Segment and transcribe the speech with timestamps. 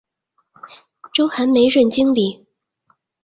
[1.13, 2.47] 周寒梅任经理。